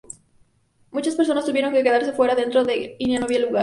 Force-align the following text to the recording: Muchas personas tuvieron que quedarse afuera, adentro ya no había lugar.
Muchas 0.89 1.15
personas 1.15 1.45
tuvieron 1.45 1.71
que 1.71 1.83
quedarse 1.83 2.09
afuera, 2.09 2.33
adentro 2.33 2.65
ya 2.67 3.19
no 3.19 3.25
había 3.25 3.37
lugar. 3.45 3.59